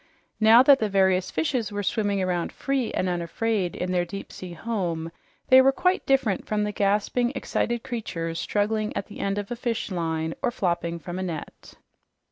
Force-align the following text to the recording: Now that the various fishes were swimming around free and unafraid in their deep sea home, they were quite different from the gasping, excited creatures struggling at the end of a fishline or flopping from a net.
Now 0.39 0.63
that 0.63 0.79
the 0.79 0.89
various 0.89 1.29
fishes 1.29 1.71
were 1.71 1.83
swimming 1.83 2.23
around 2.23 2.51
free 2.51 2.91
and 2.91 3.07
unafraid 3.07 3.75
in 3.75 3.91
their 3.91 4.03
deep 4.03 4.31
sea 4.31 4.53
home, 4.53 5.11
they 5.49 5.61
were 5.61 5.71
quite 5.71 6.07
different 6.07 6.47
from 6.47 6.63
the 6.63 6.71
gasping, 6.71 7.31
excited 7.35 7.83
creatures 7.83 8.39
struggling 8.39 8.97
at 8.97 9.05
the 9.05 9.19
end 9.19 9.37
of 9.37 9.51
a 9.51 9.55
fishline 9.55 10.33
or 10.41 10.49
flopping 10.49 10.97
from 10.97 11.19
a 11.19 11.23
net. 11.23 11.75